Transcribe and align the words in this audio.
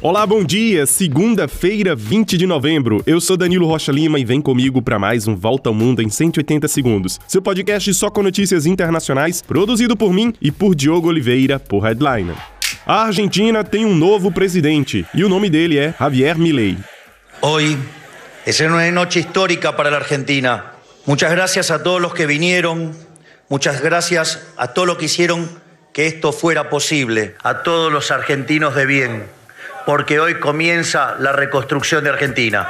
Olá, 0.00 0.24
bom 0.24 0.44
dia. 0.44 0.86
Segunda-feira, 0.86 1.92
20 1.92 2.38
de 2.38 2.46
novembro. 2.46 3.02
Eu 3.04 3.20
sou 3.20 3.36
Danilo 3.36 3.66
Rocha 3.66 3.90
Lima 3.90 4.20
e 4.20 4.24
vem 4.24 4.40
comigo 4.40 4.80
para 4.80 4.96
mais 4.96 5.26
um 5.26 5.34
Volta 5.34 5.70
ao 5.70 5.74
Mundo 5.74 6.00
em 6.00 6.08
180 6.08 6.68
segundos. 6.68 7.18
Seu 7.26 7.42
podcast 7.42 7.92
só 7.94 8.08
com 8.08 8.22
notícias 8.22 8.64
internacionais, 8.64 9.42
produzido 9.42 9.96
por 9.96 10.12
mim 10.12 10.32
e 10.40 10.52
por 10.52 10.76
Diogo 10.76 11.08
Oliveira, 11.08 11.58
por 11.58 11.82
Headliner. 11.82 12.36
A 12.86 13.06
Argentina 13.06 13.64
tem 13.64 13.84
um 13.84 13.92
novo 13.92 14.30
presidente 14.30 15.04
e 15.12 15.24
o 15.24 15.28
nome 15.28 15.50
dele 15.50 15.78
é 15.78 15.92
Javier 15.98 16.38
Milei. 16.38 16.78
Hoy 17.40 17.76
es 18.46 18.60
una 18.60 18.88
noche 18.92 19.18
histórica 19.18 19.74
para 19.74 19.90
la 19.90 19.96
Argentina. 19.96 20.74
Muchas 21.06 21.32
gracias 21.32 21.72
a 21.72 21.82
todos 21.82 22.00
los 22.00 22.14
que 22.14 22.24
vinieron, 22.24 22.94
muchas 23.48 23.80
gracias 23.80 24.46
a 24.56 24.68
todos 24.68 24.86
los 24.86 24.96
que 24.96 25.06
hicieron 25.06 25.50
que 25.92 26.06
esto 26.06 26.30
fuera 26.32 26.70
posible, 26.70 27.34
a 27.42 27.64
todos 27.64 27.92
los 27.92 28.12
argentinos 28.12 28.76
de 28.76 28.86
bien 28.86 29.37
porque 29.88 30.20
hoy 30.20 30.38
comienza 30.38 31.16
la 31.18 31.32
reconstrucción 31.32 32.04
de 32.04 32.10
Argentina. 32.10 32.68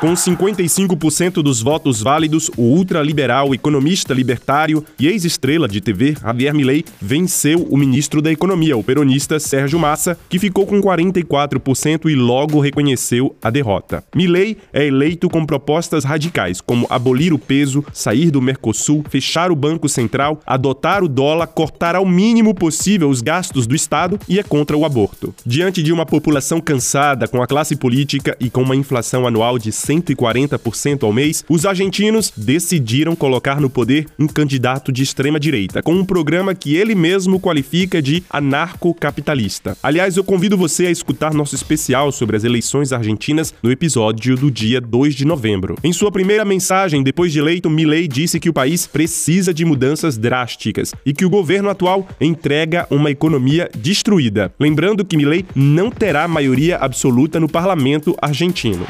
Com 0.00 0.12
55% 0.12 1.42
dos 1.42 1.60
votos 1.60 2.00
válidos, 2.00 2.48
o 2.56 2.62
ultraliberal, 2.62 3.52
economista 3.52 4.14
libertário 4.14 4.84
e 4.96 5.08
ex-estrela 5.08 5.66
de 5.66 5.80
TV, 5.80 6.14
Javier 6.22 6.54
Milei, 6.54 6.84
venceu 7.02 7.66
o 7.68 7.76
ministro 7.76 8.22
da 8.22 8.30
Economia, 8.30 8.76
o 8.76 8.84
peronista 8.84 9.40
Sérgio 9.40 9.76
Massa, 9.76 10.16
que 10.28 10.38
ficou 10.38 10.64
com 10.68 10.80
44% 10.80 12.08
e 12.08 12.14
logo 12.14 12.60
reconheceu 12.60 13.34
a 13.42 13.50
derrota. 13.50 14.04
Milei 14.14 14.58
é 14.72 14.86
eleito 14.86 15.28
com 15.28 15.44
propostas 15.44 16.04
radicais, 16.04 16.60
como 16.60 16.86
abolir 16.88 17.32
o 17.32 17.38
peso, 17.38 17.84
sair 17.92 18.30
do 18.30 18.40
Mercosul, 18.40 19.04
fechar 19.10 19.50
o 19.50 19.56
Banco 19.56 19.88
Central, 19.88 20.40
adotar 20.46 21.02
o 21.02 21.08
dólar, 21.08 21.48
cortar 21.48 21.96
ao 21.96 22.06
mínimo 22.06 22.54
possível 22.54 23.10
os 23.10 23.20
gastos 23.20 23.66
do 23.66 23.74
Estado 23.74 24.16
e 24.28 24.38
é 24.38 24.44
contra 24.44 24.76
o 24.76 24.84
aborto. 24.84 25.34
Diante 25.44 25.82
de 25.82 25.92
uma 25.92 26.06
população 26.06 26.60
cansada 26.60 27.26
com 27.26 27.42
a 27.42 27.48
classe 27.48 27.74
política 27.74 28.36
e 28.38 28.48
com 28.48 28.62
uma 28.62 28.76
inflação 28.76 29.26
anual 29.26 29.58
de 29.58 29.72
140% 29.88 31.02
ao 31.04 31.12
mês, 31.12 31.44
os 31.48 31.64
argentinos 31.64 32.32
decidiram 32.36 33.16
colocar 33.16 33.60
no 33.60 33.70
poder 33.70 34.06
um 34.18 34.26
candidato 34.26 34.92
de 34.92 35.02
extrema 35.02 35.40
direita, 35.40 35.82
com 35.82 35.94
um 35.94 36.04
programa 36.04 36.54
que 36.54 36.76
ele 36.76 36.94
mesmo 36.94 37.40
qualifica 37.40 38.02
de 38.02 38.22
anarcocapitalista. 38.28 39.76
Aliás, 39.82 40.16
eu 40.16 40.24
convido 40.24 40.56
você 40.56 40.86
a 40.86 40.90
escutar 40.90 41.32
nosso 41.32 41.54
especial 41.54 42.12
sobre 42.12 42.36
as 42.36 42.44
eleições 42.44 42.92
argentinas 42.92 43.54
no 43.62 43.70
episódio 43.70 44.36
do 44.36 44.50
dia 44.50 44.80
2 44.80 45.14
de 45.14 45.24
novembro. 45.24 45.76
Em 45.82 45.92
sua 45.92 46.12
primeira 46.12 46.44
mensagem, 46.44 47.02
depois 47.02 47.32
de 47.32 47.38
eleito, 47.38 47.70
Milei 47.70 48.06
disse 48.06 48.38
que 48.38 48.50
o 48.50 48.52
país 48.52 48.86
precisa 48.86 49.54
de 49.54 49.64
mudanças 49.64 50.18
drásticas 50.18 50.92
e 51.06 51.12
que 51.12 51.24
o 51.24 51.30
governo 51.30 51.70
atual 51.70 52.06
entrega 52.20 52.86
uma 52.90 53.10
economia 53.10 53.70
destruída. 53.76 54.52
Lembrando 54.58 55.04
que 55.04 55.16
Milei 55.16 55.46
não 55.54 55.90
terá 55.90 56.28
maioria 56.28 56.76
absoluta 56.76 57.40
no 57.40 57.48
parlamento 57.48 58.16
argentino. 58.20 58.86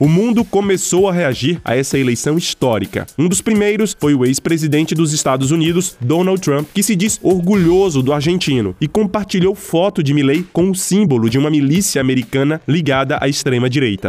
O 0.00 0.06
mundo 0.06 0.44
começou 0.44 1.08
a 1.08 1.12
reagir 1.12 1.60
a 1.64 1.74
essa 1.74 1.98
eleição 1.98 2.38
histórica. 2.38 3.04
Um 3.18 3.26
dos 3.26 3.40
primeiros 3.40 3.96
foi 3.98 4.14
o 4.14 4.24
ex-presidente 4.24 4.94
dos 4.94 5.12
Estados 5.12 5.50
Unidos, 5.50 5.96
Donald 6.00 6.40
Trump, 6.40 6.68
que 6.72 6.84
se 6.84 6.94
diz 6.94 7.18
orgulhoso 7.20 8.00
do 8.00 8.12
argentino 8.12 8.76
e 8.80 8.86
compartilhou 8.86 9.56
foto 9.56 10.00
de 10.00 10.14
Milley 10.14 10.46
com 10.52 10.70
o 10.70 10.74
símbolo 10.74 11.28
de 11.28 11.36
uma 11.36 11.50
milícia 11.50 12.00
americana 12.00 12.60
ligada 12.68 13.18
à 13.20 13.28
extrema-direita. 13.28 14.08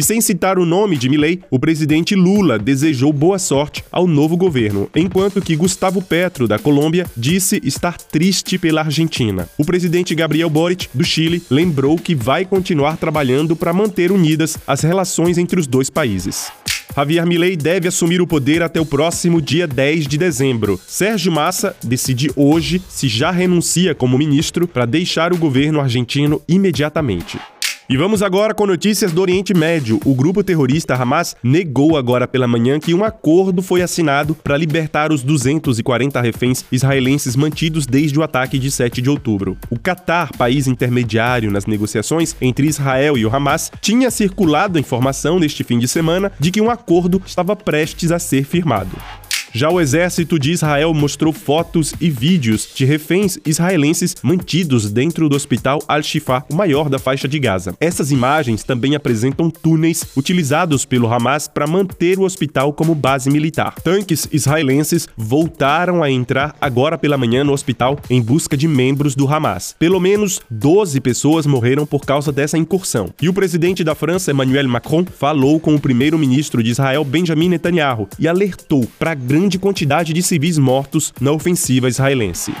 E 0.00 0.02
sem 0.02 0.18
citar 0.18 0.58
o 0.58 0.64
nome 0.64 0.96
de 0.96 1.10
Milley, 1.10 1.42
o 1.50 1.58
presidente 1.58 2.14
Lula 2.14 2.58
desejou 2.58 3.12
boa 3.12 3.38
sorte 3.38 3.84
ao 3.92 4.06
novo 4.06 4.34
governo, 4.34 4.88
enquanto 4.96 5.42
que 5.42 5.54
Gustavo 5.54 6.00
Petro, 6.00 6.48
da 6.48 6.58
Colômbia, 6.58 7.04
disse 7.14 7.60
estar 7.62 7.98
triste 7.98 8.56
pela 8.56 8.80
Argentina. 8.80 9.46
O 9.58 9.64
presidente 9.66 10.14
Gabriel 10.14 10.48
Boric, 10.48 10.88
do 10.94 11.04
Chile, 11.04 11.42
lembrou 11.50 11.98
que 11.98 12.14
vai 12.14 12.46
continuar 12.46 12.96
trabalhando 12.96 13.54
para 13.54 13.74
manter 13.74 14.10
unidas 14.10 14.56
as 14.66 14.80
relações 14.80 15.36
entre 15.36 15.60
os 15.60 15.66
dois 15.66 15.90
países. 15.90 16.50
Javier 16.96 17.26
Milei 17.26 17.54
deve 17.54 17.86
assumir 17.86 18.22
o 18.22 18.26
poder 18.26 18.62
até 18.62 18.80
o 18.80 18.86
próximo 18.86 19.38
dia 19.42 19.66
10 19.66 20.06
de 20.06 20.16
dezembro. 20.16 20.80
Sérgio 20.86 21.30
Massa 21.30 21.76
decide 21.84 22.30
hoje 22.34 22.80
se 22.88 23.06
já 23.06 23.30
renuncia 23.30 23.94
como 23.94 24.16
ministro 24.16 24.66
para 24.66 24.86
deixar 24.86 25.30
o 25.30 25.36
governo 25.36 25.78
argentino 25.78 26.40
imediatamente. 26.48 27.38
E 27.90 27.96
vamos 27.96 28.22
agora 28.22 28.54
com 28.54 28.66
notícias 28.66 29.10
do 29.10 29.20
Oriente 29.20 29.52
Médio. 29.52 29.98
O 30.04 30.14
grupo 30.14 30.44
terrorista 30.44 30.94
Hamas 30.94 31.34
negou 31.42 31.96
agora 31.96 32.28
pela 32.28 32.46
manhã 32.46 32.78
que 32.78 32.94
um 32.94 33.02
acordo 33.02 33.62
foi 33.62 33.82
assinado 33.82 34.32
para 34.32 34.56
libertar 34.56 35.10
os 35.10 35.24
240 35.24 36.20
reféns 36.20 36.64
israelenses 36.70 37.34
mantidos 37.34 37.86
desde 37.86 38.16
o 38.16 38.22
ataque 38.22 38.60
de 38.60 38.70
7 38.70 39.02
de 39.02 39.10
outubro. 39.10 39.58
O 39.68 39.76
Catar, 39.76 40.30
país 40.38 40.68
intermediário 40.68 41.50
nas 41.50 41.66
negociações 41.66 42.36
entre 42.40 42.68
Israel 42.68 43.18
e 43.18 43.26
o 43.26 43.34
Hamas, 43.34 43.72
tinha 43.80 44.08
circulado 44.08 44.78
a 44.78 44.80
informação 44.80 45.40
neste 45.40 45.64
fim 45.64 45.80
de 45.80 45.88
semana 45.88 46.30
de 46.38 46.52
que 46.52 46.60
um 46.60 46.70
acordo 46.70 47.20
estava 47.26 47.56
prestes 47.56 48.12
a 48.12 48.20
ser 48.20 48.44
firmado. 48.44 48.96
Já 49.52 49.68
o 49.68 49.80
exército 49.80 50.38
de 50.38 50.52
Israel 50.52 50.94
mostrou 50.94 51.32
fotos 51.32 51.92
e 52.00 52.08
vídeos 52.08 52.68
de 52.72 52.84
reféns 52.84 53.36
israelenses 53.44 54.14
mantidos 54.22 54.88
dentro 54.92 55.28
do 55.28 55.34
hospital 55.34 55.82
Al-Shifa, 55.88 56.44
o 56.48 56.54
maior 56.54 56.88
da 56.88 57.00
faixa 57.00 57.26
de 57.26 57.36
Gaza. 57.40 57.74
Essas 57.80 58.12
imagens 58.12 58.62
também 58.62 58.94
apresentam 58.94 59.50
túneis 59.50 60.06
utilizados 60.16 60.84
pelo 60.84 61.12
Hamas 61.12 61.48
para 61.48 61.66
manter 61.66 62.16
o 62.20 62.22
hospital 62.22 62.72
como 62.72 62.94
base 62.94 63.28
militar. 63.28 63.74
Tanques 63.82 64.28
israelenses 64.30 65.08
voltaram 65.16 66.00
a 66.00 66.08
entrar 66.08 66.54
agora 66.60 66.96
pela 66.96 67.18
manhã 67.18 67.42
no 67.42 67.52
hospital 67.52 67.98
em 68.08 68.22
busca 68.22 68.56
de 68.56 68.68
membros 68.68 69.16
do 69.16 69.26
Hamas. 69.26 69.74
Pelo 69.80 69.98
menos 69.98 70.40
12 70.48 71.00
pessoas 71.00 71.44
morreram 71.44 71.84
por 71.84 72.02
causa 72.02 72.30
dessa 72.30 72.56
incursão. 72.56 73.12
E 73.20 73.28
o 73.28 73.34
presidente 73.34 73.82
da 73.82 73.96
França, 73.96 74.30
Emmanuel 74.30 74.68
Macron, 74.68 75.04
falou 75.04 75.58
com 75.58 75.74
o 75.74 75.80
primeiro-ministro 75.80 76.62
de 76.62 76.70
Israel, 76.70 77.04
Benjamin 77.04 77.48
Netanyahu, 77.48 78.08
e 78.16 78.28
alertou 78.28 78.86
para 78.96 79.10
a 79.10 79.14
grande 79.14 79.39
quantidade 79.58 80.12
de 80.12 80.22
civis 80.22 80.58
mortos 80.58 81.12
na 81.20 81.32
ofensiva 81.32 81.88
israelense. 81.88 82.52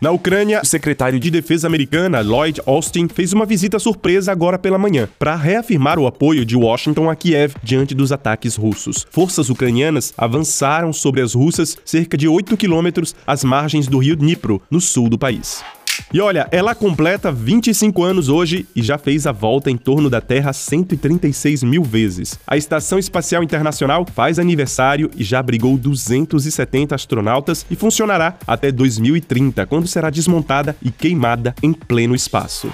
Na 0.00 0.12
Ucrânia, 0.12 0.60
o 0.62 0.66
secretário 0.66 1.18
de 1.18 1.28
Defesa 1.28 1.66
americana, 1.66 2.20
Lloyd 2.20 2.60
Austin, 2.66 3.08
fez 3.08 3.32
uma 3.32 3.44
visita 3.44 3.80
surpresa 3.80 4.30
agora 4.30 4.56
pela 4.56 4.78
manhã 4.78 5.08
para 5.18 5.34
reafirmar 5.34 5.98
o 5.98 6.06
apoio 6.06 6.44
de 6.44 6.56
Washington 6.56 7.10
a 7.10 7.16
Kiev 7.16 7.56
diante 7.64 7.96
dos 7.96 8.12
ataques 8.12 8.54
russos. 8.54 9.04
Forças 9.10 9.50
ucranianas 9.50 10.14
avançaram 10.16 10.92
sobre 10.92 11.20
as 11.20 11.34
russas 11.34 11.76
cerca 11.84 12.16
de 12.16 12.28
8 12.28 12.56
quilômetros 12.56 13.12
às 13.26 13.42
margens 13.42 13.88
do 13.88 13.98
rio 13.98 14.14
Dnipro, 14.14 14.62
no 14.70 14.80
sul 14.80 15.08
do 15.08 15.18
país. 15.18 15.64
E 16.12 16.20
olha, 16.20 16.48
ela 16.50 16.74
completa 16.74 17.30
25 17.30 18.02
anos 18.02 18.28
hoje 18.28 18.66
e 18.74 18.82
já 18.82 18.98
fez 18.98 19.26
a 19.26 19.32
volta 19.32 19.70
em 19.70 19.76
torno 19.76 20.08
da 20.08 20.20
Terra 20.20 20.52
136 20.52 21.62
mil 21.62 21.82
vezes. 21.82 22.38
A 22.46 22.56
Estação 22.56 22.98
Espacial 22.98 23.42
Internacional 23.42 24.06
faz 24.14 24.38
aniversário 24.38 25.10
e 25.16 25.24
já 25.24 25.38
abrigou 25.38 25.76
270 25.76 26.94
astronautas 26.94 27.66
e 27.70 27.76
funcionará 27.76 28.38
até 28.46 28.72
2030, 28.72 29.66
quando 29.66 29.86
será 29.86 30.10
desmontada 30.10 30.76
e 30.82 30.90
queimada 30.90 31.54
em 31.62 31.72
pleno 31.72 32.14
espaço. 32.14 32.72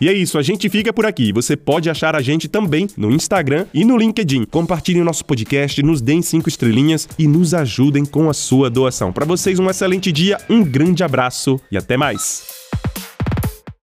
E 0.00 0.08
é 0.08 0.12
isso, 0.12 0.36
a 0.36 0.42
gente 0.42 0.68
fica 0.68 0.92
por 0.92 1.06
aqui. 1.06 1.32
Você 1.32 1.56
pode 1.56 1.88
achar 1.88 2.16
a 2.16 2.20
gente 2.20 2.48
também 2.48 2.88
no 2.96 3.12
Instagram 3.12 3.66
e 3.72 3.84
no 3.84 3.96
LinkedIn. 3.96 4.44
Compartilhem 4.46 5.04
nosso 5.04 5.24
podcast, 5.24 5.80
nos 5.82 6.00
deem 6.00 6.22
cinco 6.22 6.48
estrelinhas 6.48 7.08
e 7.18 7.28
nos 7.28 7.54
ajudem 7.54 8.04
com 8.04 8.28
a 8.28 8.34
sua 8.34 8.68
doação. 8.68 9.12
Para 9.12 9.24
vocês, 9.24 9.60
um 9.60 9.70
excelente 9.70 10.10
dia, 10.10 10.38
um 10.50 10.64
grande 10.64 11.04
abraço 11.04 11.60
e 11.70 11.76
até 11.76 11.96
mais. 11.96 12.61